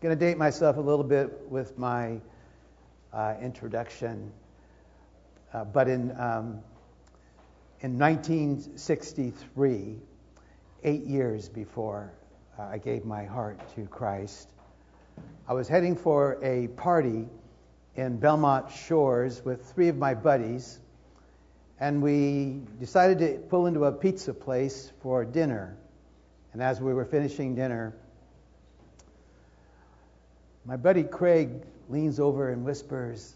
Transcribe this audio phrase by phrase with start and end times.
[0.00, 2.18] going to date myself a little bit with my
[3.12, 4.32] uh, introduction,
[5.52, 6.60] uh, but in um,
[7.82, 9.96] in 1963,
[10.84, 12.14] eight years before
[12.58, 14.48] uh, I gave my heart to Christ,
[15.46, 17.28] I was heading for a party
[17.94, 20.80] in Belmont Shores with three of my buddies,
[21.78, 25.76] and we decided to pull into a pizza place for dinner.
[26.54, 27.94] And as we were finishing dinner,
[30.70, 31.50] my buddy Craig
[31.88, 33.34] leans over and whispers,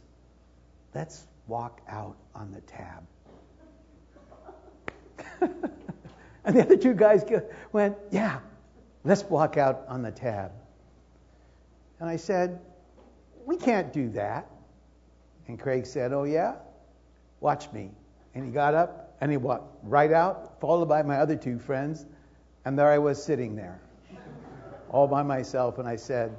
[0.94, 3.04] Let's walk out on the tab.
[6.44, 7.24] and the other two guys
[7.72, 8.38] went, Yeah,
[9.02, 10.52] let's walk out on the tab.
[11.98, 12.60] And I said,
[13.44, 14.48] We can't do that.
[15.48, 16.54] And Craig said, Oh, yeah?
[17.40, 17.90] Watch me.
[18.36, 22.06] And he got up and he walked right out, followed by my other two friends.
[22.64, 23.80] And there I was sitting there,
[24.88, 25.78] all by myself.
[25.78, 26.36] And I said,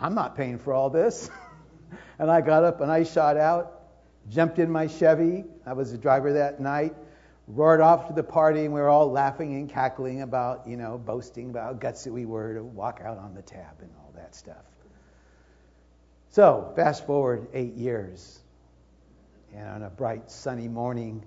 [0.00, 1.30] I'm not paying for all this.
[2.18, 3.82] and I got up and I shot out,
[4.28, 5.44] jumped in my Chevy.
[5.66, 6.94] I was the driver that night,
[7.46, 10.96] roared off to the party, and we were all laughing and cackling about, you know,
[10.98, 14.34] boasting about how gutsy we were to walk out on the tab and all that
[14.34, 14.64] stuff.
[16.30, 18.38] So, fast forward eight years,
[19.54, 21.24] and on a bright sunny morning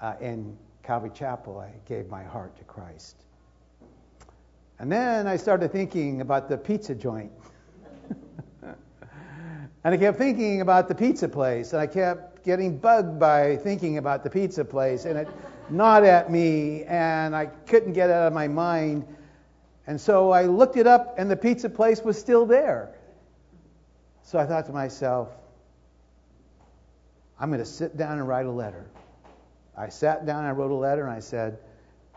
[0.00, 3.23] uh, in Calvary Chapel, I gave my heart to Christ.
[4.84, 7.32] And then I started thinking about the pizza joint.
[8.62, 8.74] and
[9.82, 14.24] I kept thinking about the pizza place, and I kept getting bugged by thinking about
[14.24, 15.28] the pizza place, and it
[15.70, 19.06] gnawed at me, and I couldn't get it out of my mind.
[19.86, 22.94] And so I looked it up, and the pizza place was still there.
[24.22, 25.30] So I thought to myself,
[27.40, 28.84] I'm going to sit down and write a letter.
[29.78, 31.56] I sat down, I wrote a letter, and I said,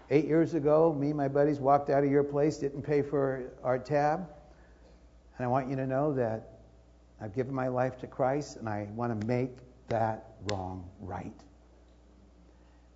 [0.09, 3.51] Eight years ago, me and my buddies walked out of your place, didn't pay for
[3.63, 4.27] our tab.
[5.37, 6.59] And I want you to know that
[7.21, 9.57] I've given my life to Christ, and I want to make
[9.89, 11.33] that wrong right.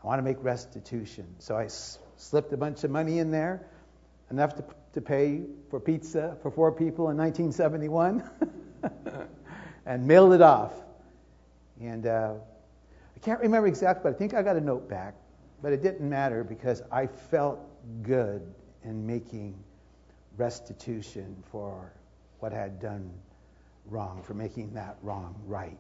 [0.04, 1.28] I want to make restitution.
[1.40, 3.68] So I s- slipped a bunch of money in there,
[4.30, 4.64] enough to,
[4.94, 8.24] to pay for pizza for four people in 1971.
[9.86, 10.74] and mailed it off.
[11.80, 12.34] And uh,
[13.16, 15.16] I can't remember exactly, but I think I got a note back.
[15.62, 17.60] But it didn't matter because I felt
[18.02, 18.42] good
[18.84, 19.64] in making
[20.38, 21.94] restitution for
[22.40, 23.12] what I had done
[23.86, 25.78] wrong, for making that wrong right.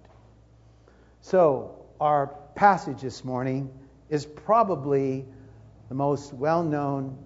[1.21, 3.71] So, our passage this morning
[4.09, 5.25] is probably
[5.89, 7.17] the most well known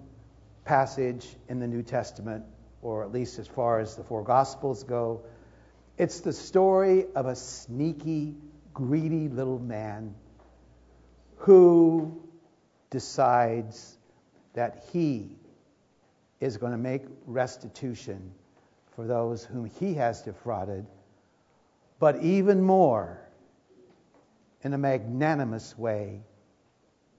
[0.64, 2.44] passage in the New Testament,
[2.82, 5.22] or at least as far as the four Gospels go.
[5.98, 8.34] It's the story of a sneaky,
[8.74, 10.14] greedy little man
[11.36, 12.25] who
[12.96, 13.98] decides
[14.54, 15.36] that he
[16.40, 18.32] is going to make restitution
[18.94, 20.86] for those whom he has defrauded,
[21.98, 23.20] but even more
[24.62, 26.22] in a magnanimous way.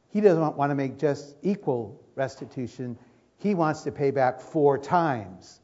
[0.09, 2.97] He doesn't want to make just equal restitution,
[3.37, 5.59] he wants to pay back four times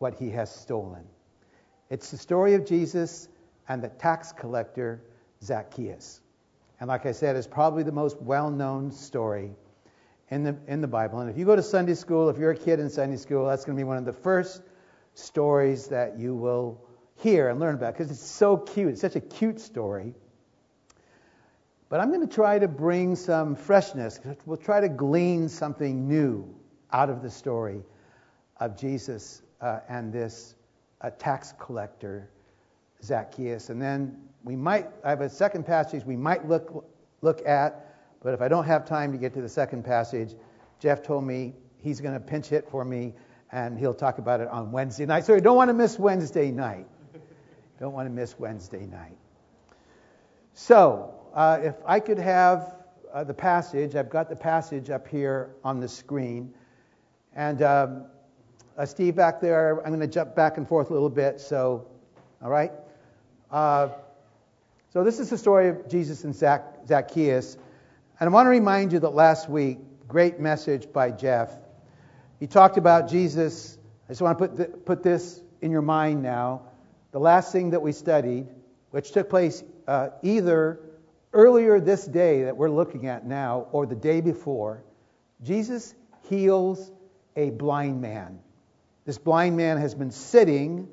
[0.00, 1.04] what he has stolen.
[1.88, 3.28] It's the story of Jesus
[3.68, 5.04] and the tax collector
[5.40, 6.20] Zacchaeus.
[6.82, 9.52] And like I said, it's probably the most well known story
[10.30, 11.20] in the, in the Bible.
[11.20, 13.64] And if you go to Sunday school, if you're a kid in Sunday school, that's
[13.64, 14.62] going to be one of the first
[15.14, 16.84] stories that you will
[17.14, 18.88] hear and learn about because it's so cute.
[18.88, 20.12] It's such a cute story.
[21.88, 24.18] But I'm going to try to bring some freshness.
[24.44, 26.52] We'll try to glean something new
[26.92, 27.84] out of the story
[28.56, 30.56] of Jesus uh, and this
[31.00, 32.28] a tax collector,
[33.04, 33.70] Zacchaeus.
[33.70, 36.84] And then we might, I have a second passage we might look,
[37.20, 40.34] look at, but if I don't have time to get to the second passage,
[40.80, 43.14] Jeff told me he's going to pinch hit for me
[43.52, 45.24] and he'll talk about it on Wednesday night.
[45.24, 46.86] So you don't want to miss Wednesday night.
[47.78, 49.16] don't want to miss Wednesday night.
[50.54, 52.74] So, uh, if I could have
[53.12, 56.52] uh, the passage, I've got the passage up here on the screen.
[57.34, 58.04] And um,
[58.76, 61.40] uh, Steve back there, I'm going to jump back and forth a little bit.
[61.40, 61.86] So,
[62.42, 62.72] all right.
[64.92, 67.56] So this is the story of Jesus and Zac- Zacchaeus,
[68.20, 71.50] and I want to remind you that last week, great message by Jeff.
[72.38, 73.78] He talked about Jesus.
[74.06, 76.64] I just want to put put this in your mind now.
[77.12, 78.46] The last thing that we studied,
[78.90, 80.78] which took place uh, either
[81.32, 84.84] earlier this day that we're looking at now or the day before,
[85.42, 85.94] Jesus
[86.28, 86.92] heals
[87.34, 88.40] a blind man.
[89.06, 90.86] This blind man has been sitting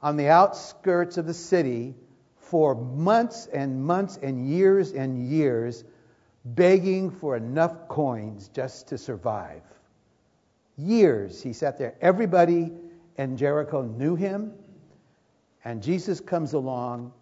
[0.00, 1.96] on the outskirts of the city
[2.44, 5.84] for months and months and years and years,
[6.44, 9.62] begging for enough coins just to survive.
[10.76, 11.94] Years he sat there.
[12.00, 12.72] Everybody
[13.16, 14.52] in Jericho knew him.
[15.64, 17.12] And Jesus comes along,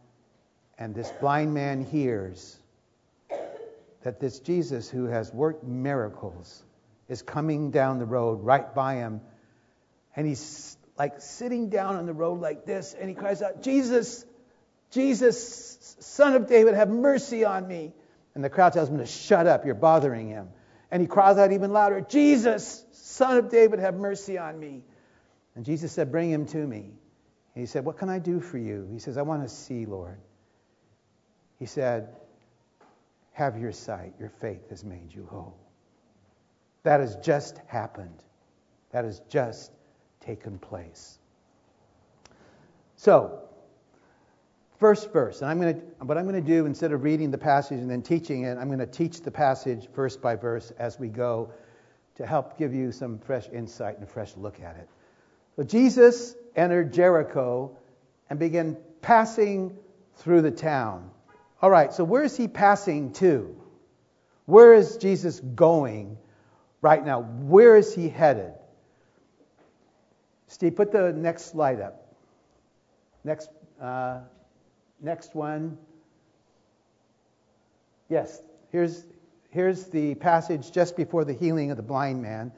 [0.76, 2.58] and this blind man hears
[4.02, 6.64] that this Jesus who has worked miracles
[7.08, 9.20] is coming down the road right by him.
[10.16, 14.24] And he's like sitting down on the road like this, and he cries out, Jesus,
[14.92, 17.92] Jesus, son of David, have mercy on me.
[18.34, 20.48] And the crowd tells him to shut up, you're bothering him.
[20.90, 24.84] And he cries out even louder, Jesus, son of David, have mercy on me.
[25.54, 26.92] And Jesus said, Bring him to me.
[27.54, 28.88] And he said, What can I do for you?
[28.92, 30.18] He says, I want to see, Lord.
[31.58, 32.08] He said,
[33.32, 34.14] Have your sight.
[34.18, 35.56] Your faith has made you whole.
[36.82, 38.22] That has just happened.
[38.90, 39.72] That has just
[40.20, 41.18] taken place.
[42.96, 43.42] So,
[44.82, 47.38] first verse, and I'm going to, what I'm going to do instead of reading the
[47.38, 50.98] passage and then teaching it, I'm going to teach the passage verse by verse as
[50.98, 51.52] we go
[52.16, 54.88] to help give you some fresh insight and a fresh look at it.
[55.54, 57.76] So Jesus entered Jericho
[58.28, 59.78] and began passing
[60.16, 61.12] through the town.
[61.60, 63.56] All right, so where is he passing to?
[64.46, 66.18] Where is Jesus going
[66.80, 67.20] right now?
[67.20, 68.52] Where is he headed?
[70.48, 72.16] Steve, put the next slide up.
[73.22, 73.48] Next,
[73.80, 74.22] uh,
[75.02, 75.76] next one.
[78.08, 78.40] Yes,
[78.70, 79.04] here's,
[79.50, 82.52] here's the passage just before the healing of the blind man.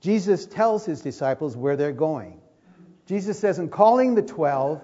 [0.00, 2.40] Jesus tells his disciples where they're going.
[3.06, 4.82] Jesus says, in calling the twelve,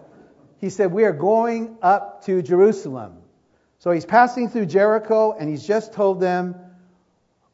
[0.58, 3.18] he said, We are going up to Jerusalem.
[3.80, 6.54] So he's passing through Jericho and he's just told them,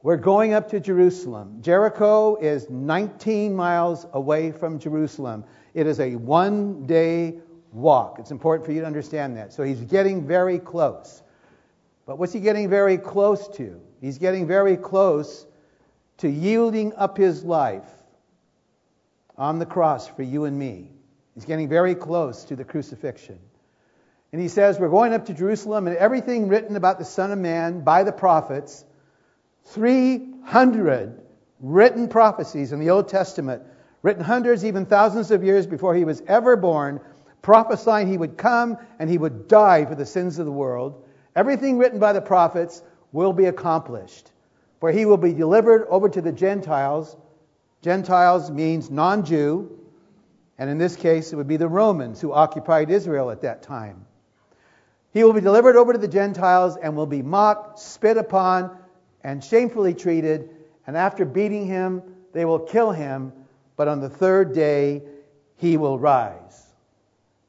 [0.03, 1.63] We're going up to Jerusalem.
[1.63, 5.45] Jericho is 19 miles away from Jerusalem.
[5.73, 7.39] It is a one day
[7.73, 8.19] walk.
[8.19, 9.53] It's important for you to understand that.
[9.53, 11.23] So he's getting very close.
[12.07, 13.81] But what's he getting very close to?
[14.01, 15.47] He's getting very close
[16.19, 17.89] to yielding up his life
[19.37, 20.91] on the cross for you and me.
[21.35, 23.39] He's getting very close to the crucifixion.
[24.33, 27.39] And he says, We're going up to Jerusalem, and everything written about the Son of
[27.39, 28.85] Man by the prophets,
[29.67, 31.23] 300
[31.61, 33.63] written prophecies in the Old Testament,
[34.03, 37.01] written hundreds, even thousands of years before he was ever born,
[37.43, 41.05] prophesying he would come and he would die for the sins of the world.
[41.37, 42.83] Everything written by the prophets
[43.13, 44.31] will be accomplished
[44.81, 47.17] for he will be delivered over to the Gentiles.
[47.83, 49.79] Gentiles means non Jew,
[50.59, 54.05] and in this case, it would be the Romans who occupied Israel at that time.
[55.13, 58.77] He will be delivered over to the Gentiles and will be mocked, spit upon,
[59.25, 60.51] and shamefully treated.
[60.87, 62.03] And after beating him,
[62.33, 63.33] they will kill him.
[63.77, 65.03] But on the third day,
[65.57, 66.48] he will rise.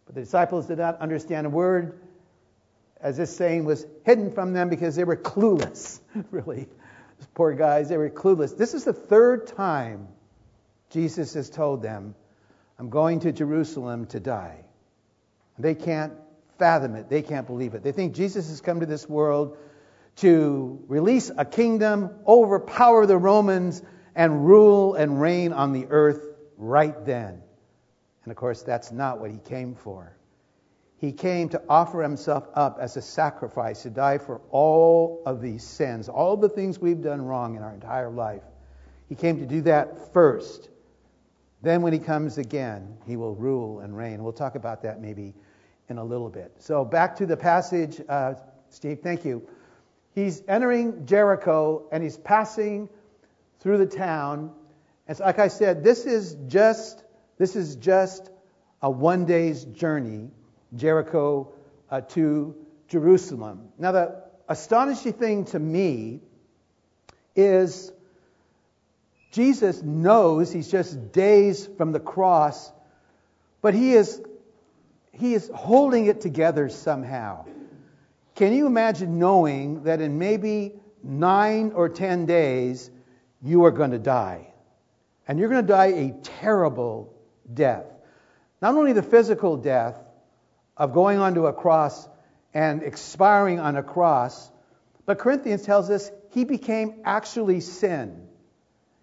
[0.09, 1.99] But the disciples did not understand a word,
[2.99, 5.99] as this saying was hidden from them because they were clueless,
[6.31, 6.67] really.
[7.19, 8.57] Those poor guys, they were clueless.
[8.57, 10.07] This is the third time
[10.89, 12.15] Jesus has told them,
[12.79, 14.63] I'm going to Jerusalem to die.
[15.59, 16.13] They can't
[16.57, 17.07] fathom it.
[17.07, 17.83] They can't believe it.
[17.83, 19.59] They think Jesus has come to this world
[20.15, 23.83] to release a kingdom, overpower the Romans,
[24.15, 26.25] and rule and reign on the earth
[26.57, 27.43] right then.
[28.29, 30.15] And of course, that's not what he came for.
[30.99, 35.63] He came to offer himself up as a sacrifice to die for all of these
[35.63, 38.43] sins, all the things we've done wrong in our entire life.
[39.07, 40.69] He came to do that first.
[41.63, 44.23] Then, when he comes again, he will rule and reign.
[44.23, 45.33] We'll talk about that maybe
[45.89, 46.51] in a little bit.
[46.59, 48.35] So, back to the passage, uh,
[48.69, 49.41] Steve, thank you.
[50.13, 52.89] He's entering Jericho and he's passing
[53.59, 54.51] through the town.
[55.07, 57.05] And so, like I said, this is just
[57.39, 58.29] this is just
[58.81, 60.29] a one day's journey
[60.75, 61.51] Jericho
[61.89, 62.55] uh, to
[62.89, 63.69] Jerusalem.
[63.79, 66.19] Now, the astonishing thing to me
[67.35, 67.91] is
[69.31, 72.71] Jesus knows he's just days from the cross,
[73.61, 74.21] but he is,
[75.11, 77.45] he is holding it together somehow.
[78.35, 82.89] Can you imagine knowing that in maybe nine or ten days
[83.41, 84.47] you are going to die?
[85.27, 87.13] And you're going to die a terrible
[87.53, 87.85] death.
[88.61, 89.97] Not only the physical death,
[90.79, 92.07] of going onto a cross
[92.53, 94.49] and expiring on a cross.
[95.05, 98.27] But Corinthians tells us he became actually sin.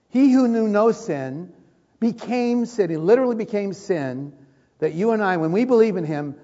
[0.09, 1.53] He who knew no sin
[2.01, 2.91] became sin.
[2.91, 4.33] He literally became sin
[4.79, 6.37] that you and I, when we believe in him,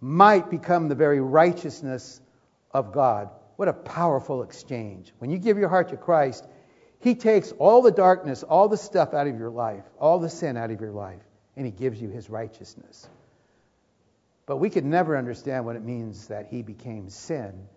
[0.00, 2.20] might become the very righteousness
[2.70, 3.30] of God.
[3.56, 5.12] What a powerful exchange.
[5.18, 6.46] When you give your heart to Christ,
[7.06, 10.56] he takes all the darkness, all the stuff out of your life, all the sin
[10.56, 11.22] out of your life,
[11.56, 13.08] and he gives you his righteousness.
[14.44, 17.68] But we could never understand what it means that he became sin.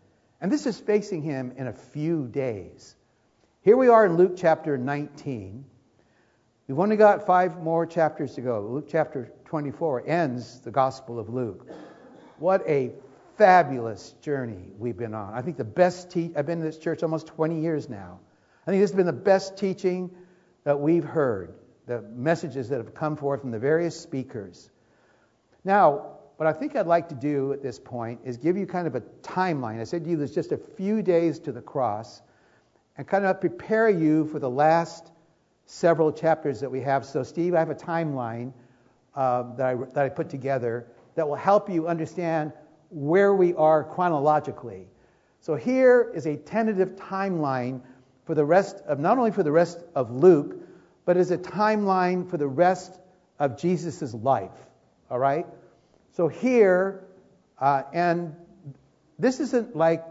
[0.42, 2.96] And this is facing him in a few days.
[3.62, 5.64] Here we are in Luke chapter 19.
[6.68, 8.62] We've only got five more chapters to go.
[8.62, 11.70] Luke chapter 24 ends the Gospel of Luke.
[12.40, 12.94] What a
[13.38, 15.36] fabulous journey we've been on.
[15.36, 18.22] I think the best teach I've been in this church almost 20 years now.
[18.70, 20.12] I think this has been the best teaching
[20.64, 21.56] that we've heard,
[21.88, 24.70] the messages that have come forth from the various speakers.
[25.64, 28.86] Now, what I think I'd like to do at this point is give you kind
[28.86, 29.82] of a timeline.
[29.82, 32.22] I said to you there's just a few days to the cross
[32.96, 35.14] and kind of prepare you for the last
[35.66, 37.04] several chapters that we have.
[37.04, 38.54] So, Steve, I have a timeline
[39.16, 40.86] uh, that, I, that I put together
[41.16, 42.54] that will help you understand
[42.92, 44.86] where we are chronologically.
[45.42, 47.82] So, here is a tentative timeline
[48.30, 50.56] for the rest of, not only for the rest of Luke,
[51.04, 52.94] but as a timeline for the rest
[53.40, 54.52] of Jesus' life.
[55.10, 55.48] All right?
[56.12, 57.04] So here,
[57.58, 58.36] uh, and
[59.18, 60.06] this isn't like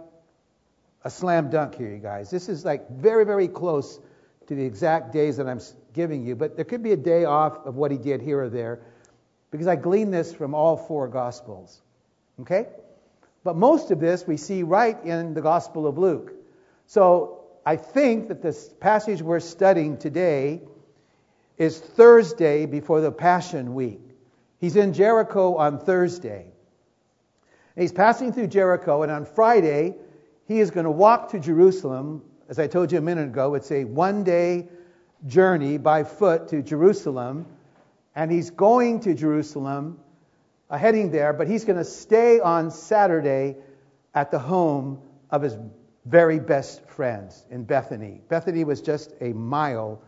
[1.04, 2.28] a slam dunk here, you guys.
[2.28, 4.00] This is like very, very close
[4.48, 5.60] to the exact days that I'm
[5.94, 8.48] giving you, but there could be a day off of what he did here or
[8.48, 8.80] there
[9.52, 11.80] because I glean this from all four Gospels.
[12.40, 12.66] Okay?
[13.44, 16.32] But most of this we see right in the Gospel of Luke.
[16.88, 17.37] So
[17.68, 20.62] I think that this passage we're studying today
[21.58, 24.00] is Thursday before the Passion Week.
[24.58, 26.46] He's in Jericho on Thursday.
[27.76, 29.96] He's passing through Jericho, and on Friday,
[30.46, 32.22] he is going to walk to Jerusalem.
[32.48, 34.68] As I told you a minute ago, it's a one day
[35.26, 37.44] journey by foot to Jerusalem.
[38.14, 40.00] And he's going to Jerusalem,
[40.70, 43.56] uh, heading there, but he's going to stay on Saturday
[44.14, 45.54] at the home of his
[46.08, 48.22] very best friends in Bethany.
[48.28, 50.02] Bethany was just a mile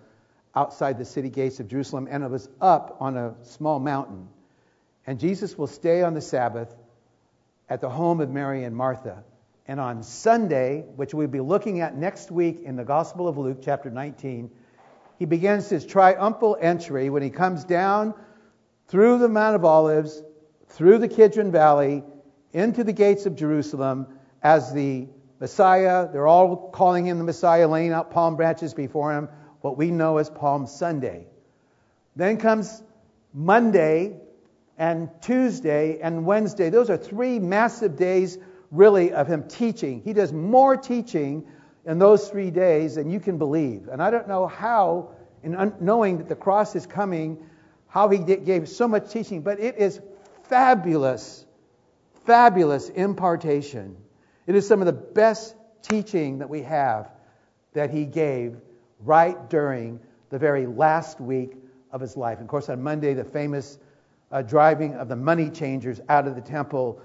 [0.55, 4.29] outside the city gates of Jerusalem, and it was up on a small mountain.
[5.07, 6.75] And Jesus will stay on the Sabbath
[7.69, 9.23] at the home of Mary and Martha.
[9.69, 13.59] And on Sunday, which we'll be looking at next week in the Gospel of Luke,
[13.63, 14.51] chapter 19,
[15.19, 18.15] he begins his triumphal entry when he comes down
[18.89, 20.23] through the Mount of Olives,
[20.69, 22.03] through the Kidron Valley,
[22.53, 24.07] into the gates of Jerusalem
[24.43, 25.07] as the
[25.41, 26.09] Messiah.
[26.13, 29.29] They're all calling him the Messiah, laying out palm branches before him,
[29.63, 31.27] what we know as Palm Sunday.
[32.15, 32.83] Then comes
[33.33, 34.21] Monday
[34.79, 36.71] and Tuesday and Wednesday.
[36.71, 38.39] Those are three massive days,
[38.71, 40.03] really, of him teaching.
[40.03, 41.47] He does more teaching
[41.87, 43.89] in those three days than you can believe.
[43.89, 45.11] And I don't know how,
[45.43, 47.39] in knowing that the cross is coming,
[47.89, 50.01] how he gave so much teaching, but it is
[50.45, 51.47] fabulous,
[52.25, 53.97] fabulous impartation.
[54.51, 57.09] It is some of the best teaching that we have
[57.73, 58.57] that he gave
[58.99, 61.53] right during the very last week
[61.93, 62.39] of his life.
[62.39, 63.79] And of course, on Monday, the famous
[64.33, 67.01] uh, driving of the money changers out of the temple.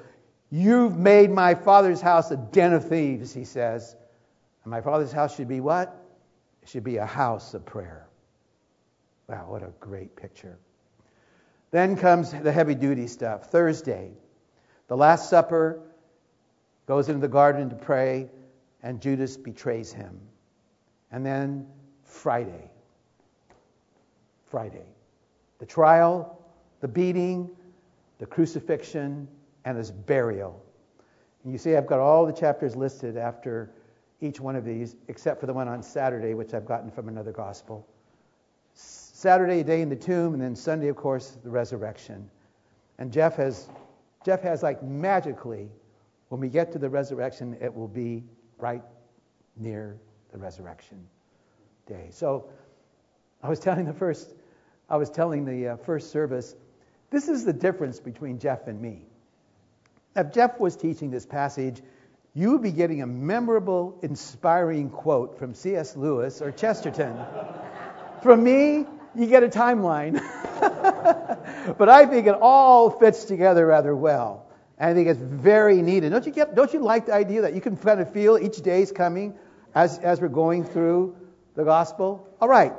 [0.49, 3.95] You've made my father's house a den of thieves, he says.
[4.63, 5.95] And my father's house should be what?
[6.63, 8.07] It should be a house of prayer.
[9.29, 10.57] Wow, what a great picture.
[11.69, 13.51] Then comes the heavy duty stuff.
[13.51, 14.13] Thursday,
[14.87, 15.83] the Last Supper,
[16.85, 18.29] goes into the garden to pray,
[18.83, 20.19] and Judas betrays him.
[21.11, 21.67] And then
[22.03, 22.69] Friday.
[24.45, 24.85] Friday.
[25.59, 26.39] The trial,
[26.81, 27.49] the beating,
[28.19, 29.27] the crucifixion,
[29.65, 30.63] and his burial.
[31.43, 33.71] And you see, I've got all the chapters listed after
[34.21, 37.31] each one of these, except for the one on Saturday, which I've gotten from another
[37.31, 37.87] gospel.
[38.73, 42.29] Saturday, a day in the tomb, and then Sunday, of course, the resurrection.
[42.97, 43.69] And Jeff has,
[44.23, 45.69] Jeff has like magically
[46.35, 48.21] when we get to the resurrection, it will be
[48.57, 48.83] right
[49.55, 49.95] near
[50.33, 51.07] the resurrection
[51.87, 52.09] day.
[52.11, 52.49] So
[53.41, 54.35] I was telling the first,
[54.89, 56.53] I was telling the uh, first service,
[57.09, 59.05] this is the difference between Jeff and me.
[60.13, 61.81] If Jeff was teaching this passage,
[62.33, 65.95] you would be getting a memorable, inspiring quote from C.S.
[65.95, 67.15] Lewis or Chesterton.
[68.21, 70.15] from me, you get a timeline.
[71.77, 74.44] but I think it all fits together rather well.
[74.77, 76.11] And I think it's very needed.
[76.11, 76.55] Don't you get?
[76.55, 79.33] Don't you like the idea that you can kind of feel each day is coming
[79.73, 81.15] as as we're going through
[81.55, 82.27] the gospel?
[82.41, 82.73] All right.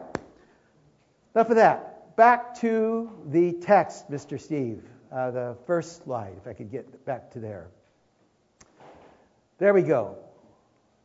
[1.34, 2.16] Enough of that.
[2.16, 4.40] Back to the text, Mr.
[4.40, 4.82] Steve.
[5.12, 7.68] Uh, the first slide, if I could get back to there.
[9.58, 10.16] There we go.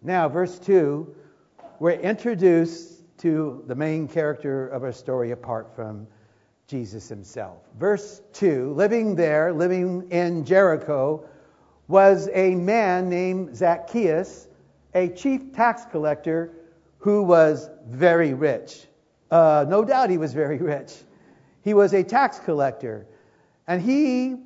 [0.02, 1.16] Now, verse 2,
[1.80, 6.08] we're introduced to the main character of our story apart from
[6.72, 7.58] Jesus himself.
[7.78, 11.26] Verse 2 Living there, living in Jericho,
[11.90, 14.48] was a man named Zacchaeus,
[14.96, 16.54] a chief tax collector
[17.00, 18.88] who was very rich.
[19.30, 20.94] Uh, no doubt he was very rich.
[21.62, 23.06] He was a tax collector.
[23.68, 24.38] And he,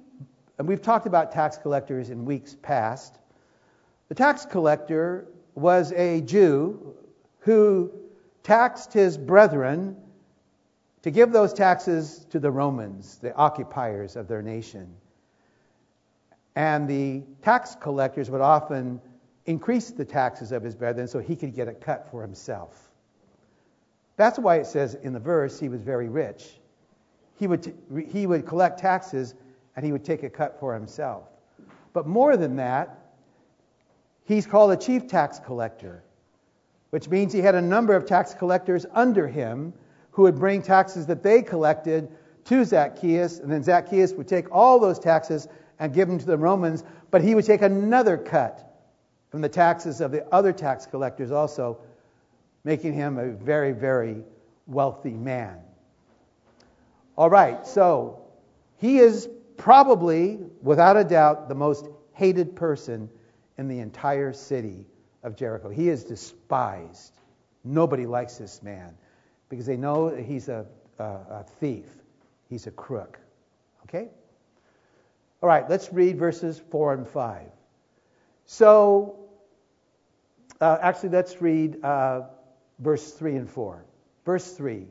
[0.58, 3.20] and we've talked about tax collectors in weeks past,
[4.10, 6.96] the tax collector was a Jew
[7.38, 7.92] who
[8.42, 9.96] taxed his brethren
[11.06, 14.92] to give those taxes to the Romans, the occupiers of their nation.
[16.56, 19.00] And the tax collectors would often
[19.46, 22.90] increase the taxes of his brethren so he could get a cut for himself.
[24.18, 26.60] That's why it says in the verse he was very rich.
[27.38, 27.74] He would, t-
[28.10, 29.36] he would collect taxes
[29.76, 31.26] and he would take a cut for himself.
[31.94, 32.98] But more than that,
[34.24, 36.02] he's called a chief tax collector,
[36.90, 39.72] which means he had a number of tax collectors under him
[40.16, 42.10] who would bring taxes that they collected
[42.46, 46.38] to Zacchaeus, and then Zacchaeus would take all those taxes and give them to the
[46.38, 48.80] Romans, but he would take another cut
[49.30, 51.80] from the taxes of the other tax collectors also,
[52.64, 54.24] making him a very, very
[54.68, 55.60] wealthy man.
[57.18, 58.22] All right, so
[58.78, 63.10] he is probably, without a doubt, the most hated person
[63.58, 64.86] in the entire city
[65.24, 65.68] of Jericho.
[65.68, 67.20] He is despised.
[67.66, 68.96] Nobody likes this man
[69.50, 70.66] because they know he's a,
[71.00, 71.86] a, a thief,
[72.50, 73.20] he's a crook.
[73.84, 74.10] Okay?
[75.42, 77.42] All right, let's read verses 4 and 5.
[78.48, 79.28] So,
[80.62, 82.22] uh, actually, let's read uh,
[82.80, 83.86] verse 3 and 4.
[84.26, 84.88] Verse 3.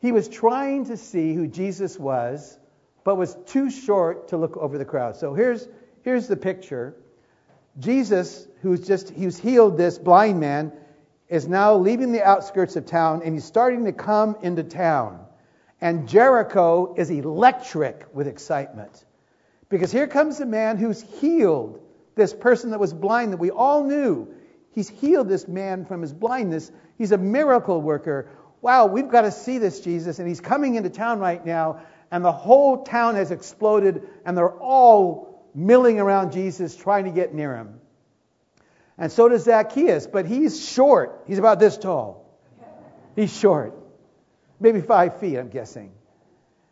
[0.00, 2.58] He was trying to see who Jesus was,
[3.04, 5.16] but was too short to look over the crowd.
[5.16, 5.66] So here's,
[6.02, 6.94] here's the picture.
[7.78, 10.72] Jesus, who's just, he's healed this blind man,
[11.28, 15.24] is now leaving the outskirts of town and he's starting to come into town.
[15.80, 19.04] And Jericho is electric with excitement.
[19.68, 21.80] Because here comes a man who's healed
[22.14, 24.28] this person that was blind that we all knew.
[24.72, 26.70] He's healed this man from his blindness.
[26.98, 28.28] He's a miracle worker.
[28.60, 30.18] Wow, we've got to see this Jesus.
[30.18, 34.48] And he's coming into town right now, and the whole town has exploded, and they're
[34.50, 37.80] all milling around Jesus trying to get near him.
[38.96, 41.24] And so does Zacchaeus, but he's short.
[41.26, 42.24] He's about this tall.
[43.16, 43.74] He's short.
[44.60, 45.92] Maybe five feet, I'm guessing.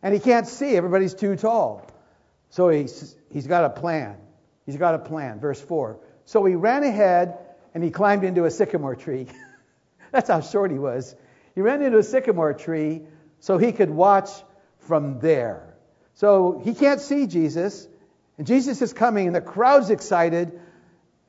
[0.02, 0.76] And he can't see.
[0.76, 1.86] Everybody's too tall.
[2.50, 4.16] So he's, he's got a plan.
[4.66, 5.40] He's got a plan.
[5.40, 5.98] Verse 4.
[6.24, 7.38] So he ran ahead
[7.74, 9.26] and he climbed into a sycamore tree.
[10.12, 11.16] That's how short he was.
[11.54, 13.02] He ran into a sycamore tree
[13.40, 14.30] so he could watch
[14.78, 15.74] from there.
[16.14, 17.88] So he can't see Jesus,
[18.38, 20.60] and Jesus is coming, and the crowd's excited,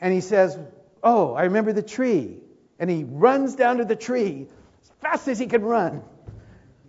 [0.01, 0.58] and he says,
[1.04, 2.38] Oh, I remember the tree.
[2.80, 4.48] And he runs down to the tree
[4.82, 6.02] as fast as he can run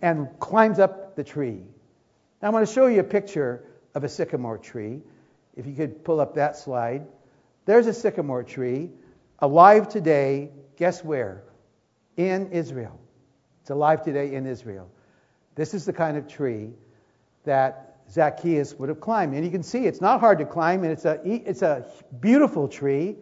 [0.01, 1.61] and climbs up the tree.
[2.41, 5.01] Now, I'm going to show you a picture of a sycamore tree.
[5.55, 7.07] If you could pull up that slide.
[7.65, 8.89] There's a sycamore tree
[9.39, 10.51] alive today.
[10.77, 11.43] Guess where?
[12.17, 12.99] In Israel.
[13.61, 14.89] It's alive today in Israel.
[15.55, 16.71] This is the kind of tree
[17.45, 19.33] that Zacchaeus would have climbed.
[19.33, 21.85] And you can see it's not hard to climb, and it's a, it's a
[22.19, 23.15] beautiful tree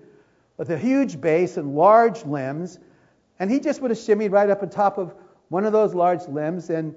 [0.58, 2.80] with a huge base and large limbs.
[3.40, 5.14] And he just would have shimmied right up on top of
[5.50, 6.96] one of those large limbs, and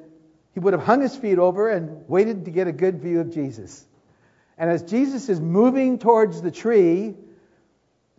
[0.55, 3.31] he would have hung his feet over and waited to get a good view of
[3.31, 3.85] Jesus.
[4.57, 7.15] And as Jesus is moving towards the tree,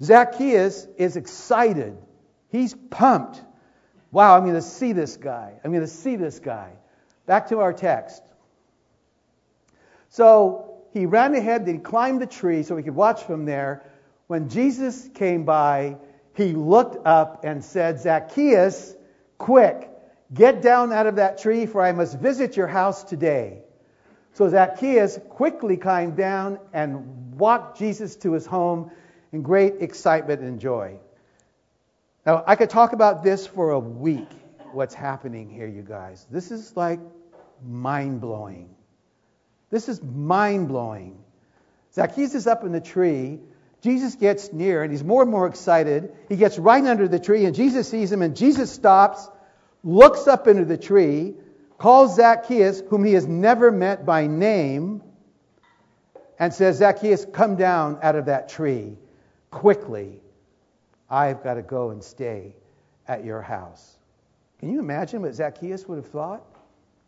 [0.03, 1.97] Zacchaeus is excited.
[2.49, 3.41] He's pumped.
[4.11, 5.53] Wow, I'm going to see this guy.
[5.63, 6.73] I'm going to see this guy.
[7.25, 8.21] Back to our text.
[10.09, 13.86] So he ran ahead, he climbed the tree so he could watch from there.
[14.27, 15.97] When Jesus came by,
[16.35, 18.95] he looked up and said, Zacchaeus,
[19.37, 19.89] quick,
[20.33, 23.63] get down out of that tree, for I must visit your house today.
[24.33, 28.91] So Zacchaeus quickly climbed down and walked Jesus to his home
[29.31, 30.99] in great excitement and joy.
[32.25, 34.29] Now, I could talk about this for a week,
[34.73, 36.27] what's happening here, you guys.
[36.29, 36.99] This is like
[37.65, 38.69] mind blowing.
[39.69, 41.17] This is mind blowing.
[41.93, 43.39] Zacchaeus is up in the tree.
[43.81, 46.13] Jesus gets near and he's more and more excited.
[46.29, 49.29] He gets right under the tree and Jesus sees him and Jesus stops,
[49.83, 51.35] looks up into the tree,
[51.77, 55.03] calls Zacchaeus, whom he has never met by name,
[56.39, 58.97] and says, Zacchaeus, come down out of that tree
[59.51, 60.21] quickly.
[61.09, 62.55] I've got to go and stay
[63.07, 63.97] at your house.
[64.59, 66.43] Can you imagine what Zacchaeus would have thought?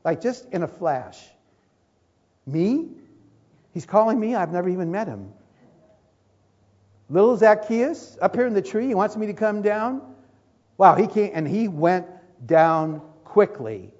[0.03, 1.19] Like just in a flash.
[2.45, 2.89] Me?
[3.73, 4.35] He's calling me.
[4.35, 5.31] I've never even met him.
[7.09, 8.87] Little Zacchaeus up here in the tree.
[8.87, 10.01] He wants me to come down.
[10.77, 11.33] Wow, he can't.
[11.33, 12.07] And he went
[12.45, 13.91] down quickly.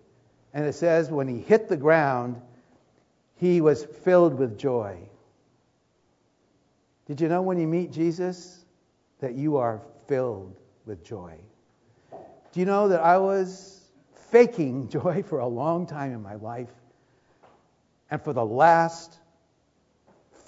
[0.53, 2.41] And it says when he hit the ground,
[3.35, 4.97] he was filled with joy.
[7.07, 8.63] Did you know when you meet Jesus
[9.19, 11.35] that you are filled with joy?
[12.51, 13.81] Do you know that I was
[14.31, 16.69] faking joy for a long time in my life?
[18.11, 19.17] And for the last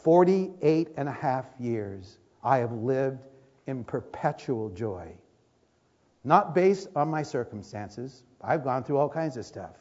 [0.03, 3.27] 48 and a half years, I have lived
[3.67, 5.13] in perpetual joy.
[6.23, 8.23] Not based on my circumstances.
[8.41, 9.75] I've gone through all kinds of stuff.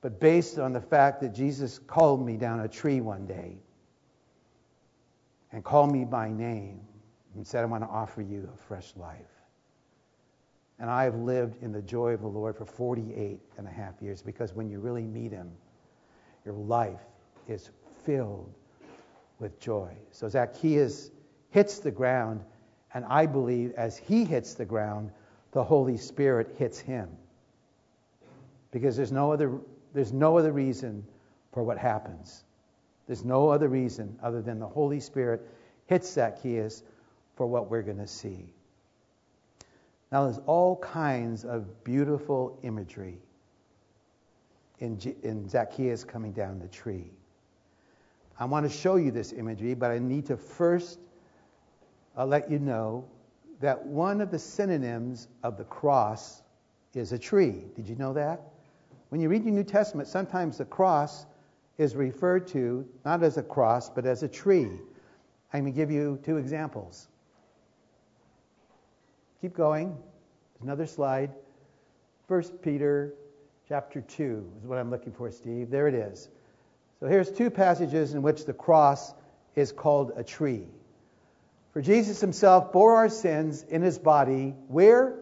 [0.00, 3.58] but based on the fact that Jesus called me down a tree one day
[5.50, 6.80] and called me by name
[7.34, 9.26] and said, I want to offer you a fresh life.
[10.78, 14.00] And I have lived in the joy of the Lord for 48 and a half
[14.00, 15.50] years because when you really meet Him,
[16.44, 17.00] your life
[17.48, 17.70] is
[18.04, 18.54] filled
[19.40, 19.92] with joy.
[20.12, 21.10] So Zacchaeus
[21.50, 22.42] hits the ground,
[22.94, 25.10] and I believe as he hits the ground,
[25.52, 27.08] the Holy Spirit hits him.
[28.70, 29.58] Because there's no other,
[29.94, 31.04] there's no other reason
[31.52, 32.44] for what happens.
[33.06, 35.48] There's no other reason other than the Holy Spirit
[35.86, 36.82] hits Zacchaeus
[37.36, 38.52] for what we're going to see.
[40.12, 43.18] Now, there's all kinds of beautiful imagery
[44.80, 47.10] in, in Zacchaeus coming down the tree.
[48.38, 50.98] I want to show you this imagery, but I need to first
[52.18, 53.04] uh, let you know
[53.60, 56.42] that one of the synonyms of the cross
[56.94, 57.64] is a tree.
[57.76, 58.42] Did you know that?
[59.10, 61.26] When you read your New Testament, sometimes the cross
[61.78, 64.68] is referred to not as a cross, but as a tree.
[65.52, 67.08] I'm going to give you two examples.
[69.40, 69.90] Keep going.
[69.90, 71.30] There's another slide.
[72.26, 73.14] First Peter
[73.68, 75.70] chapter 2 is what I'm looking for, Steve.
[75.70, 76.28] There it is.
[77.00, 79.14] So here's two passages in which the cross
[79.54, 80.66] is called a tree.
[81.78, 85.14] For Jesus himself bore our sins in his body, where?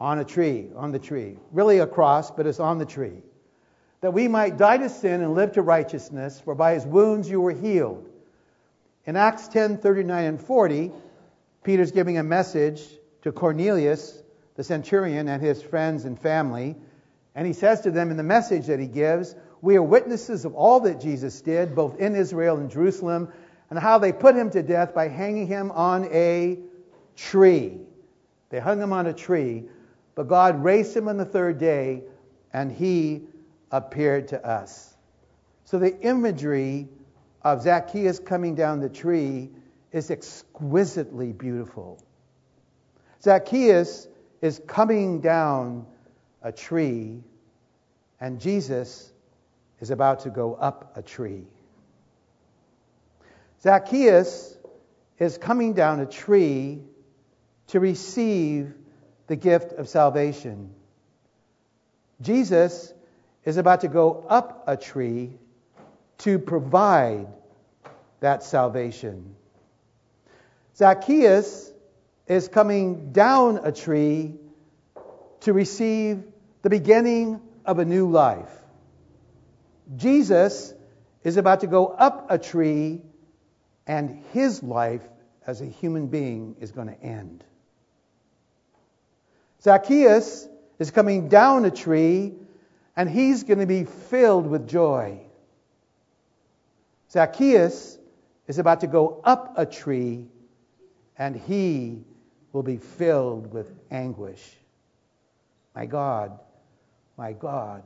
[0.00, 1.36] On a tree, on the tree.
[1.52, 3.22] Really a cross, but it's on the tree.
[4.00, 7.40] That we might die to sin and live to righteousness, for by his wounds you
[7.40, 8.08] were healed.
[9.06, 10.90] In Acts 10 39 and 40,
[11.62, 12.82] Peter's giving a message
[13.22, 14.20] to Cornelius,
[14.56, 16.74] the centurion, and his friends and family.
[17.36, 20.56] And he says to them in the message that he gives, We are witnesses of
[20.56, 23.32] all that Jesus did, both in Israel and Jerusalem,
[23.72, 26.58] and how they put him to death by hanging him on a
[27.16, 27.80] tree.
[28.50, 29.64] They hung him on a tree,
[30.14, 32.02] but God raised him on the third day,
[32.52, 33.22] and he
[33.70, 34.94] appeared to us.
[35.64, 36.86] So the imagery
[37.40, 39.48] of Zacchaeus coming down the tree
[39.90, 41.98] is exquisitely beautiful.
[43.22, 44.06] Zacchaeus
[44.42, 45.86] is coming down
[46.42, 47.22] a tree,
[48.20, 49.14] and Jesus
[49.80, 51.46] is about to go up a tree.
[53.62, 54.56] Zacchaeus
[55.18, 56.82] is coming down a tree
[57.68, 58.74] to receive
[59.28, 60.74] the gift of salvation.
[62.20, 62.92] Jesus
[63.44, 65.38] is about to go up a tree
[66.18, 67.28] to provide
[68.20, 69.36] that salvation.
[70.76, 71.72] Zacchaeus
[72.26, 74.34] is coming down a tree
[75.40, 76.24] to receive
[76.62, 78.50] the beginning of a new life.
[79.96, 80.74] Jesus
[81.22, 83.02] is about to go up a tree
[83.86, 85.02] and his life
[85.46, 87.44] as a human being is going to end.
[89.62, 92.34] Zacchaeus is coming down a tree
[92.96, 95.20] and he's going to be filled with joy.
[97.10, 97.98] Zacchaeus
[98.46, 100.26] is about to go up a tree
[101.16, 102.02] and he
[102.52, 104.42] will be filled with anguish.
[105.74, 106.38] My God,
[107.16, 107.82] my God,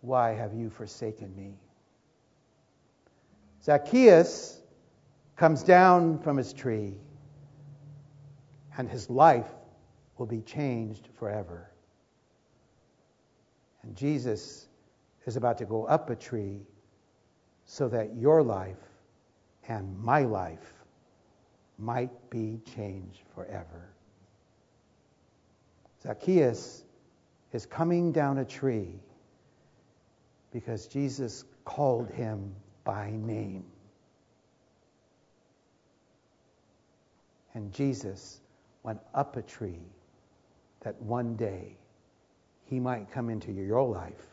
[0.00, 1.54] why have you forsaken me?
[3.64, 4.60] Zacchaeus
[5.36, 6.94] comes down from his tree,
[8.78, 9.50] and his life
[10.18, 11.70] will be changed forever.
[13.82, 14.66] And Jesus
[15.26, 16.60] is about to go up a tree
[17.66, 18.76] so that your life
[19.68, 20.72] and my life
[21.78, 23.90] might be changed forever.
[26.02, 26.84] Zacchaeus
[27.52, 29.00] is coming down a tree
[30.52, 33.64] because Jesus called him by name.
[37.56, 38.38] And Jesus
[38.82, 39.80] went up a tree
[40.80, 41.78] that one day
[42.66, 44.26] he might come into your life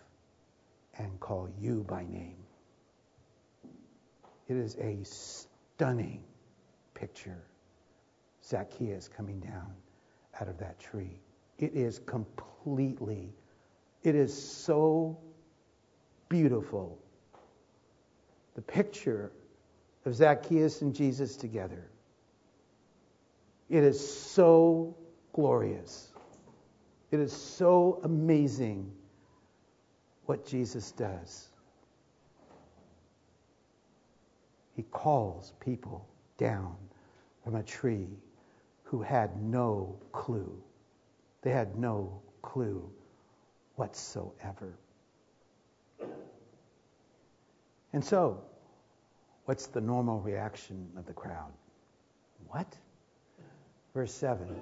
[0.98, 2.36] and call you by name.
[4.50, 6.22] It is a stunning
[6.96, 7.42] picture.
[8.44, 9.72] Zacchaeus coming down
[10.42, 11.22] out of that tree.
[11.58, 13.34] It is completely,
[14.04, 15.18] it is so
[16.28, 17.00] beautiful.
[18.56, 19.32] The picture
[20.04, 21.90] of Zacchaeus and Jesus together
[23.70, 24.96] it is so
[25.34, 26.12] glorious.
[27.12, 28.92] It is so amazing
[30.26, 31.50] what Jesus does.
[34.76, 36.76] He calls people down
[37.44, 38.08] from a tree
[38.84, 40.62] who had no clue.
[41.42, 42.90] They had no clue
[43.76, 44.74] whatsoever.
[47.92, 48.42] And so,
[49.46, 51.52] what's the normal reaction of the crowd?
[52.48, 52.76] What?
[53.94, 54.56] Verse 7.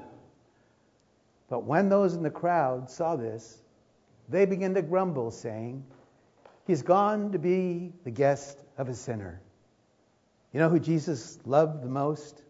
[1.49, 3.61] But when those in the crowd saw this,
[4.29, 5.83] they began to grumble, saying,
[6.65, 9.41] He's gone to be the guest of a sinner.
[10.53, 12.41] You know who Jesus loved the most?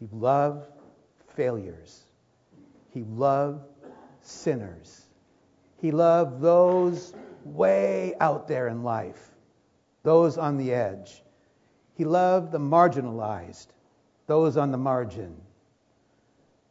[0.00, 0.66] He loved
[1.36, 2.04] failures.
[2.90, 3.64] He loved
[4.20, 5.06] sinners.
[5.80, 9.30] He loved those way out there in life,
[10.02, 11.22] those on the edge.
[11.94, 13.66] He loved the marginalized,
[14.26, 15.36] those on the margin.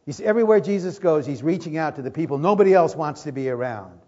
[0.05, 3.31] You see, everywhere Jesus goes, he's reaching out to the people nobody else wants to
[3.31, 3.99] be around.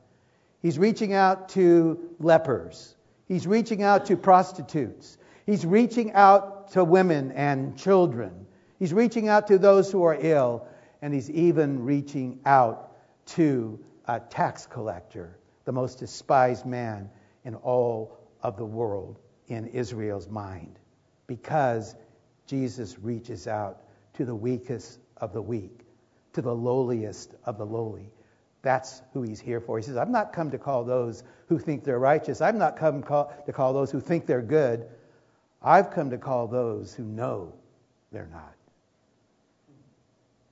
[0.62, 2.96] He's reaching out to lepers.
[3.28, 5.18] He's reaching out to prostitutes.
[5.46, 8.48] He's reaching out to women and children.
[8.80, 10.68] He's reaching out to those who are ill.
[11.02, 12.96] And he's even reaching out
[13.28, 17.10] to a tax collector, the most despised man
[17.44, 20.80] in all of the world in Israel's mind.
[21.28, 21.96] Because
[22.46, 25.82] Jesus reaches out to the weakest of the weak,
[26.34, 28.12] to the lowliest of the lowly.
[28.62, 29.78] That's who he's here for.
[29.78, 32.42] He says, I've not come to call those who think they're righteous.
[32.42, 34.88] I've not come call, to call those who think they're good.
[35.62, 37.54] I've come to call those who know
[38.12, 38.54] they're not.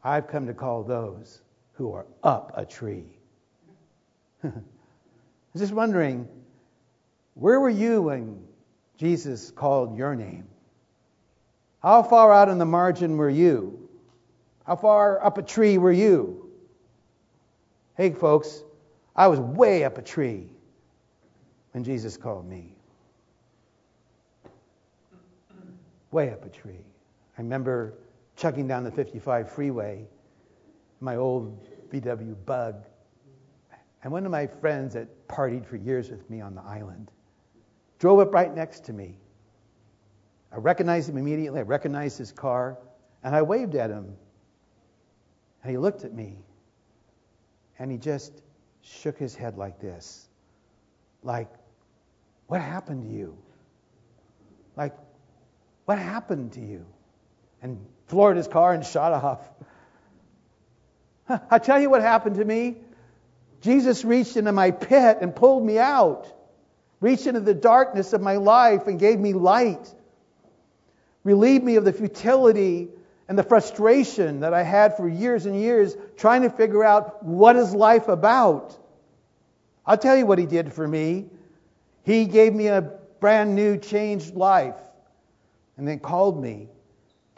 [0.03, 1.41] I've come to call those
[1.73, 3.05] who are up a tree.
[4.43, 4.47] I
[5.53, 6.27] was just wondering,
[7.35, 8.43] where were you when
[8.97, 10.47] Jesus called your name?
[11.81, 13.89] How far out on the margin were you?
[14.65, 16.49] How far up a tree were you?
[17.97, 18.63] Hey, folks,
[19.15, 20.49] I was way up a tree
[21.71, 22.75] when Jesus called me.
[26.11, 26.85] Way up a tree.
[27.37, 27.95] I remember
[28.35, 30.05] chugging down the 55 freeway,
[30.99, 31.57] my old
[31.89, 32.85] VW bug.
[34.03, 37.11] And one of my friends that partied for years with me on the island
[37.99, 39.20] drove up right next to me.
[40.51, 41.59] I recognized him immediately.
[41.59, 42.77] I recognized his car.
[43.23, 44.15] And I waved at him.
[45.63, 46.37] And he looked at me.
[47.79, 48.33] And he just
[48.81, 50.27] shook his head like this.
[51.23, 51.49] Like,
[52.47, 53.37] what happened to you?
[54.75, 54.95] Like,
[55.85, 56.85] what happened to you?
[57.61, 59.39] And floored his car and shot off.
[61.49, 62.77] I tell you what happened to me.
[63.61, 66.27] Jesus reached into my pit and pulled me out,
[66.99, 69.93] reached into the darkness of my life and gave me light,
[71.23, 72.89] relieved me of the futility
[73.27, 77.55] and the frustration that I had for years and years trying to figure out what
[77.55, 78.77] is life about.
[79.85, 81.29] I'll tell you what he did for me.
[82.03, 82.81] He gave me a
[83.19, 84.75] brand new, changed life
[85.77, 86.67] and then called me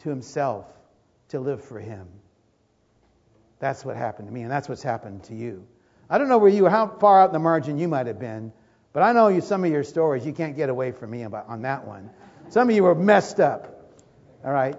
[0.00, 0.66] to himself
[1.28, 2.06] to live for him.
[3.58, 5.66] That's what happened to me, and that's what's happened to you.
[6.10, 8.52] I don't know where you, how far out in the margin you might have been,
[8.92, 11.48] but I know you, some of your stories, you can't get away from me about,
[11.48, 12.10] on that one.
[12.50, 13.73] Some of you were messed up.
[14.44, 14.76] All right?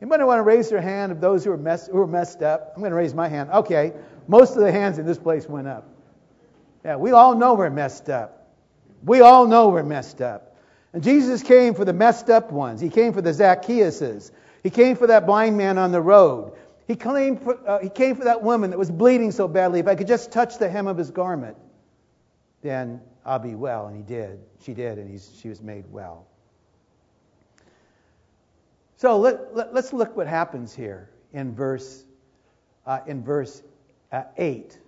[0.00, 2.72] Anybody want to raise their hand of those who are, mess, who are messed up?
[2.74, 3.50] I'm going to raise my hand.
[3.50, 3.92] Okay.
[4.26, 5.88] Most of the hands in this place went up.
[6.84, 8.50] Yeah, we all know we're messed up.
[9.04, 10.56] We all know we're messed up.
[10.92, 12.80] And Jesus came for the messed up ones.
[12.80, 14.30] He came for the Zacchaeuses.
[14.62, 16.52] He came for that blind man on the road.
[16.86, 19.80] He for, uh, he came for that woman that was bleeding so badly.
[19.80, 21.56] If I could just touch the hem of his garment,
[22.60, 23.86] then I'll be well.
[23.86, 24.40] And he did.
[24.62, 26.26] She did, and she was made well.
[29.02, 32.04] So let, let, us look what happens here in verse,
[32.86, 33.60] uh, in verse
[34.12, 34.78] uh, 8.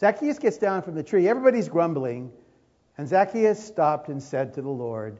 [0.00, 1.28] Zacchaeus gets down from the tree.
[1.28, 2.32] Everybody's grumbling.
[2.98, 5.16] And Zacchaeus stopped and said to the Lord,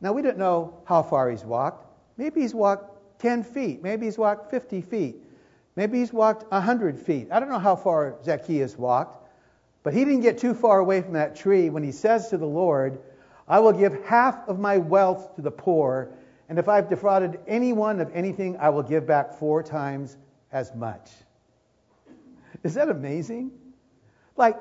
[0.00, 1.84] Now we don't know how far he's walked.
[2.16, 3.82] Maybe he's walked 10 feet.
[3.82, 5.16] Maybe he's walked 50 feet.
[5.74, 7.32] Maybe he's walked 100 feet.
[7.32, 9.28] I don't know how far Zacchaeus walked,
[9.82, 12.46] but he didn't get too far away from that tree when he says to the
[12.46, 13.00] Lord,
[13.48, 16.10] I will give half of my wealth to the poor,
[16.48, 20.16] and if I've defrauded anyone of anything, I will give back four times
[20.50, 21.10] as much.
[22.62, 23.50] Is that amazing?
[24.36, 24.56] Like,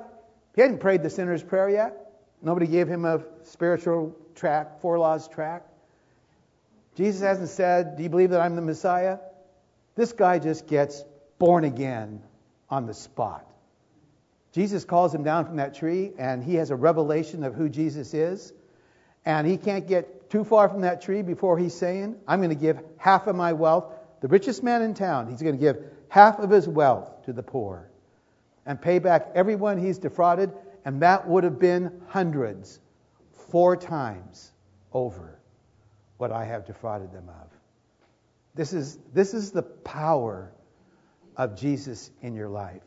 [0.55, 2.21] he hadn't prayed the sinner's prayer yet.
[2.41, 5.63] Nobody gave him a spiritual track, four laws track.
[6.95, 9.19] Jesus hasn't said, Do you believe that I'm the Messiah?
[9.95, 11.03] This guy just gets
[11.39, 12.21] born again
[12.69, 13.45] on the spot.
[14.51, 18.13] Jesus calls him down from that tree, and he has a revelation of who Jesus
[18.13, 18.51] is.
[19.25, 22.55] And he can't get too far from that tree before he's saying, I'm going to
[22.55, 23.93] give half of my wealth.
[24.21, 25.77] The richest man in town, he's going to give
[26.09, 27.89] half of his wealth to the poor
[28.65, 30.51] and pay back everyone he's defrauded,
[30.83, 32.79] and that would have been hundreds,
[33.49, 34.51] four times
[34.91, 35.39] over
[36.17, 37.47] what I have defrauded them of.
[38.55, 40.51] This is, this is the power
[41.37, 42.81] of Jesus in your life.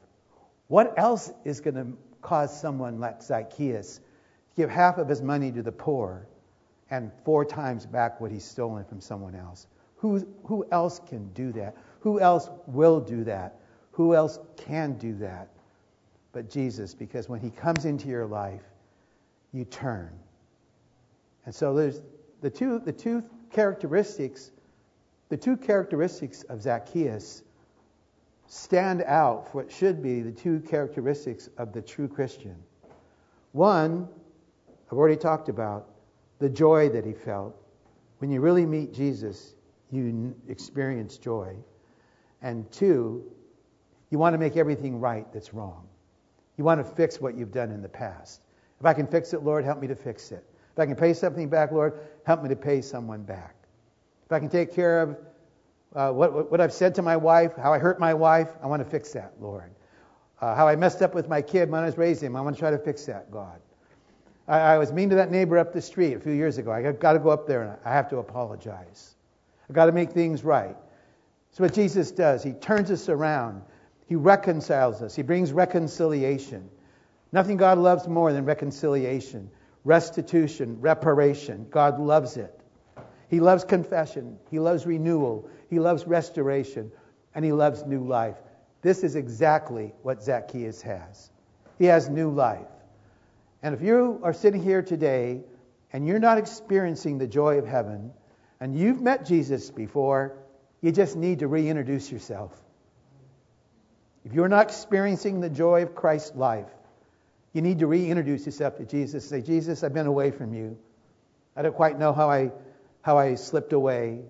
[0.66, 4.02] What else is going to cause someone like Zacchaeus to
[4.56, 6.26] give half of his money to the poor
[6.90, 9.66] and four times back what he's stolen from someone else?
[9.96, 11.76] Who, who else can do that?
[12.00, 13.60] Who else will do that?
[13.92, 15.48] Who else can do that?
[16.32, 18.62] but Jesus, because when he comes into your life,
[19.52, 20.10] you turn.
[21.44, 22.02] And so there's
[22.40, 24.52] the two, the two characteristics,
[25.28, 27.42] the two characteristics of Zacchaeus
[28.46, 32.56] stand out for what should be the two characteristics of the true Christian.
[33.52, 34.08] One,
[34.90, 35.88] I've already talked about,
[36.40, 37.54] the joy that he felt.
[38.18, 39.54] When you really meet Jesus,
[39.92, 41.54] you experience joy.
[42.42, 43.24] And two,
[44.10, 45.86] you want to make everything right that's wrong.
[46.56, 48.40] You want to fix what you've done in the past.
[48.80, 50.44] If I can fix it, Lord, help me to fix it.
[50.72, 53.54] If I can pay something back, Lord, help me to pay someone back.
[54.26, 55.16] If I can take care of
[55.94, 58.82] uh, what, what I've said to my wife, how I hurt my wife, I want
[58.82, 59.70] to fix that, Lord.
[60.40, 62.56] Uh, how I messed up with my kid when I was raising him, I want
[62.56, 63.60] to try to fix that, God.
[64.50, 66.72] I, I was mean to that neighbor up the street a few years ago.
[66.72, 69.14] I got to go up there and I have to apologize.
[69.68, 70.76] I've got to make things right.
[71.50, 72.42] That's what Jesus does.
[72.42, 73.62] He turns us around.
[74.06, 75.14] He reconciles us.
[75.14, 76.68] He brings reconciliation.
[77.30, 79.48] Nothing God loves more than reconciliation,
[79.84, 81.66] restitution, reparation.
[81.70, 82.60] God loves it.
[83.28, 84.36] He loves confession.
[84.50, 85.48] He loves renewal.
[85.68, 86.90] He loves restoration.
[87.36, 88.36] And he loves new life.
[88.82, 91.30] This is exactly what Zacchaeus has.
[91.78, 92.66] He has new life.
[93.62, 95.42] And if you are sitting here today
[95.92, 98.12] and you're not experiencing the joy of heaven,
[98.60, 100.36] and you've met Jesus before,
[100.80, 102.52] you just need to reintroduce yourself.
[104.24, 106.68] If you're not experiencing the joy of Christ's life,
[107.52, 109.28] you need to reintroduce yourself to Jesus.
[109.28, 110.78] Say, Jesus, I've been away from you.
[111.56, 112.52] I don't quite know how I,
[113.02, 114.20] how I slipped away,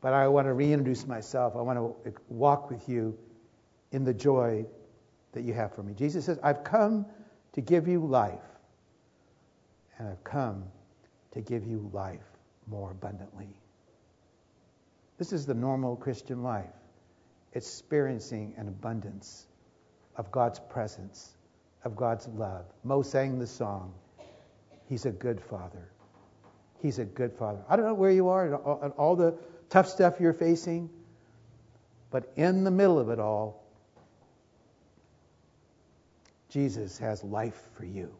[0.00, 1.56] but I want to reintroduce myself.
[1.56, 3.16] I want to walk with you
[3.92, 4.66] in the joy
[5.32, 5.94] that you have for me.
[5.94, 7.06] Jesus says, I've come
[7.54, 8.40] to give you life,
[9.98, 10.64] and I've come
[11.32, 12.20] to give you life
[12.66, 13.48] more abundantly.
[15.18, 16.74] This is the normal Christian life
[17.52, 19.46] experiencing an abundance
[20.16, 21.34] of God's presence,
[21.84, 22.64] of God's love.
[22.82, 23.94] Mo sang the song,
[24.88, 25.90] He's a good father.
[26.82, 27.60] He's a good father.
[27.68, 28.46] I don't know where you are
[28.82, 29.34] and all the
[29.70, 30.90] tough stuff you're facing,
[32.10, 33.63] but in the middle of it all,
[36.54, 38.14] Jesus has life for you.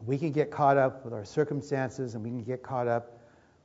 [0.00, 3.20] And we can get caught up with our circumstances and we can get caught up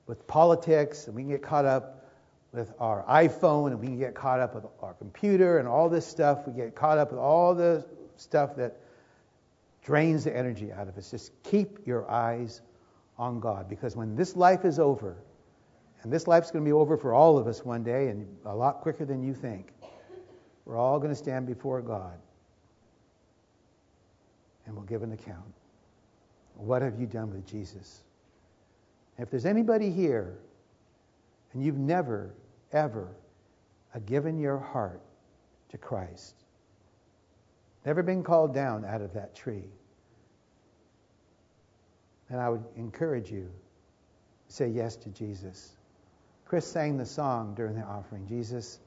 [0.05, 2.05] with politics and we can get caught up
[2.53, 6.05] with our iPhone and we can get caught up with our computer and all this
[6.05, 6.45] stuff.
[6.45, 7.83] We get caught up with all the
[8.15, 8.77] stuff that
[9.83, 11.09] drains the energy out of us.
[11.09, 12.61] Just keep your eyes
[13.17, 15.17] on God because when this life is over,
[16.03, 18.55] and this life's going to be over for all of us one day and a
[18.55, 19.73] lot quicker than you think,
[20.63, 22.19] we're all going to stand before God
[24.65, 25.54] and we'll give an account.
[26.56, 28.04] What have you done with Jesus?
[29.17, 30.38] If there's anybody here
[31.54, 32.34] and you've never
[32.71, 33.08] ever
[33.93, 35.01] uh, given your heart
[35.69, 36.36] to Christ.
[37.86, 39.69] Never been called down out of that tree.
[42.30, 43.49] And I would encourage you
[44.47, 45.75] to say yes to Jesus.
[46.45, 48.80] Chris sang the song during the offering Jesus,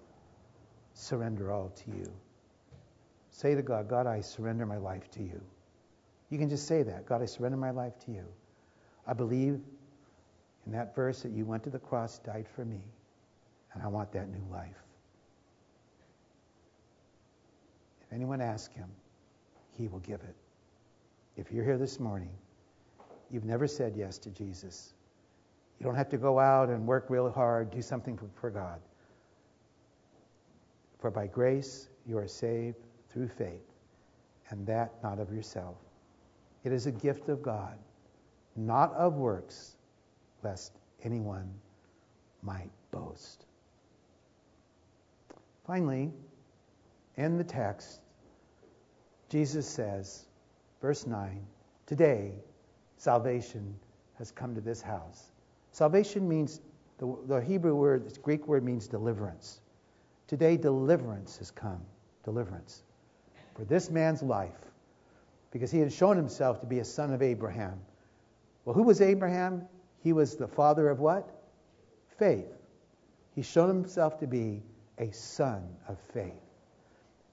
[0.95, 2.13] surrender all to you.
[3.31, 5.41] Say to God, God, I surrender my life to you.
[6.31, 7.07] You can just say that.
[7.07, 8.25] God, I surrender my life to you.
[9.07, 9.61] I believe
[10.67, 12.81] in that verse that you went to the cross, died for me.
[13.73, 14.77] And I want that new life.
[18.03, 18.89] If anyone asks him,
[19.77, 20.35] he will give it.
[21.37, 22.31] If you're here this morning,
[23.31, 24.93] you've never said yes to Jesus.
[25.79, 28.81] You don't have to go out and work real hard, do something for, God.
[30.99, 32.77] For by grace you are saved
[33.11, 33.63] through faith,
[34.51, 35.77] and that not of yourself.
[36.69, 37.79] It is a gift of God,
[38.55, 39.77] not of works,
[40.43, 41.51] lest anyone
[42.43, 43.47] might boast.
[45.67, 46.13] Finally,
[47.17, 48.03] in the text,
[49.31, 50.27] Jesus says,
[50.83, 51.41] verse 9,
[51.87, 52.35] Today,
[52.99, 53.75] salvation
[54.19, 55.31] has come to this house.
[55.73, 56.61] Salvation means,
[56.99, 59.63] the, the Hebrew word, the Greek word means deliverance.
[60.27, 61.81] Today, deliverance has come.
[62.25, 62.83] Deliverance.
[63.55, 64.69] For this man's life,
[65.51, 67.81] because he had shown himself to be a son of Abraham.
[68.65, 69.63] Well, who was Abraham?
[70.03, 71.29] He was the father of what?
[72.19, 72.53] Faith.
[73.35, 74.63] He showed himself to be
[74.99, 76.33] a son of faith.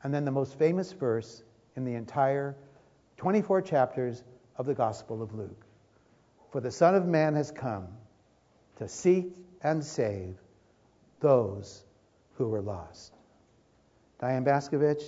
[0.04, 1.44] And then the most famous verse
[1.76, 2.56] in the entire
[3.18, 4.24] 24 chapters
[4.58, 5.66] of the Gospel of Luke.
[6.52, 7.88] For the Son of Man has come
[8.78, 10.38] to seek and save
[11.20, 11.84] those
[12.38, 13.14] who were lost.
[14.20, 15.04] Diane Baskovich,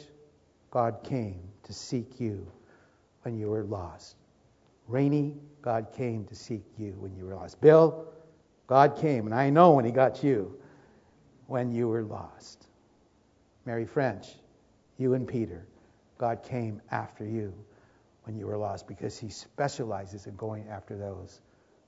[0.71, 2.51] God came to seek you
[3.27, 4.15] when you were lost.
[4.87, 7.59] Rainy, God came to seek you when you were lost.
[7.59, 8.07] Bill,
[8.67, 10.57] God came, and I know when He got you
[11.47, 12.67] when you were lost.
[13.65, 14.29] Mary French,
[14.97, 15.67] you and Peter,
[16.17, 17.53] God came after you
[18.23, 21.41] when you were lost because he specializes in going after those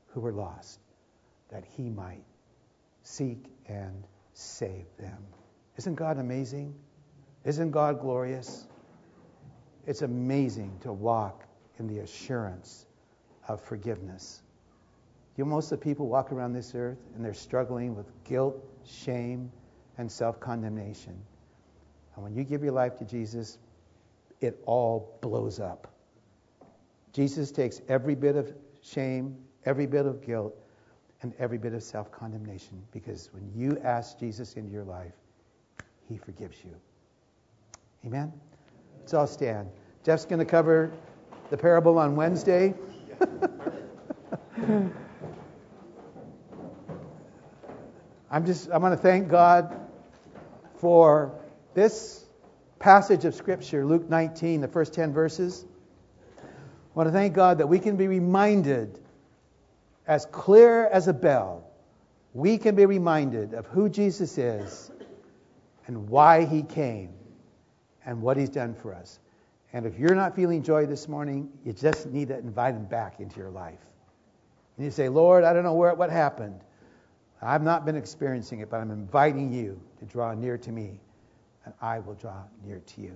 [0.07, 0.81] who were lost,
[1.49, 2.25] that he might
[3.03, 5.23] seek and save them.
[5.77, 6.75] Isn't God amazing?
[7.45, 8.67] Isn't God glorious?
[9.85, 11.43] It's amazing to walk
[11.77, 12.85] in the assurance
[13.47, 14.41] of forgiveness.
[15.37, 18.55] You know, most of the people walk around this earth and they're struggling with guilt,
[18.85, 19.51] shame,
[19.97, 21.17] and self condemnation.
[22.15, 23.57] And when you give your life to Jesus,
[24.41, 25.87] it all blows up.
[27.13, 30.55] Jesus takes every bit of shame, every bit of guilt,
[31.21, 35.13] and every bit of self condemnation because when you ask Jesus into your life,
[36.07, 36.75] he forgives you.
[38.05, 38.31] Amen?
[39.09, 39.71] Let's all stand.
[40.05, 40.91] Jeff's going to cover
[41.49, 42.75] the parable on Wednesday.
[48.29, 49.75] I'm just, I want to thank God
[50.75, 51.33] for
[51.73, 52.23] this
[52.77, 55.65] passage of Scripture, Luke 19, the first 10 verses.
[56.37, 56.43] I
[56.93, 58.99] want to thank God that we can be reminded,
[60.05, 61.63] as clear as a bell,
[62.35, 64.91] we can be reminded of who Jesus is
[65.87, 67.15] and why he came
[68.09, 69.19] and what he's done for us.
[69.71, 73.19] And if you're not feeling joy this morning, you just need to invite him back
[73.19, 73.77] into your life.
[74.75, 76.59] And you say, Lord, I don't know where what happened.
[77.39, 80.99] I've not been experiencing it, but I'm inviting you to draw near to me,
[81.65, 83.13] and I will draw near to you.